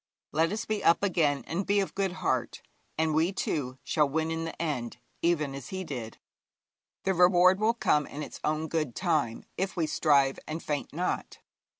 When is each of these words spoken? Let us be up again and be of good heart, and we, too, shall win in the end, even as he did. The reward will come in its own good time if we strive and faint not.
Let 0.31 0.51
us 0.51 0.65
be 0.65 0.83
up 0.83 1.03
again 1.03 1.43
and 1.45 1.63
be 1.63 1.79
of 1.79 1.93
good 1.93 2.11
heart, 2.13 2.63
and 2.97 3.13
we, 3.13 3.31
too, 3.31 3.77
shall 3.83 4.09
win 4.09 4.31
in 4.31 4.45
the 4.45 4.59
end, 4.59 4.97
even 5.21 5.53
as 5.53 5.67
he 5.67 5.83
did. 5.83 6.17
The 7.03 7.13
reward 7.13 7.59
will 7.59 7.75
come 7.75 8.07
in 8.07 8.23
its 8.23 8.39
own 8.43 8.67
good 8.67 8.95
time 8.95 9.45
if 9.57 9.75
we 9.77 9.85
strive 9.85 10.39
and 10.47 10.63
faint 10.63 10.91
not. 10.91 11.37